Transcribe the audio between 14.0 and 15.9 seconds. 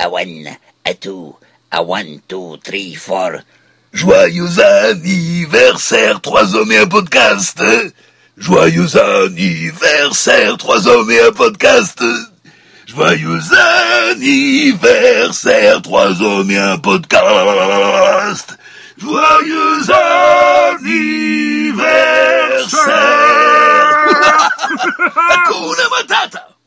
anniversaire,